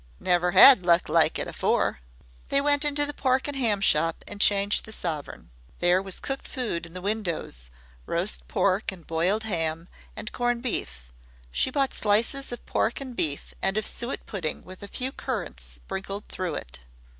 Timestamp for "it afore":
1.37-1.99